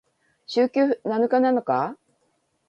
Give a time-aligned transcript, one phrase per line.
[0.47, 1.95] 週休七日なのか？